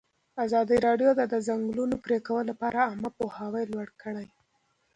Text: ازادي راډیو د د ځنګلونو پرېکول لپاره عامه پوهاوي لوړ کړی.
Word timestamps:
ازادي 0.45 0.77
راډیو 0.87 1.11
د 1.15 1.21
د 1.33 1.35
ځنګلونو 1.47 1.95
پرېکول 2.05 2.43
لپاره 2.51 2.85
عامه 2.89 3.09
پوهاوي 3.17 3.63
لوړ 3.73 3.87
کړی. 4.01 4.27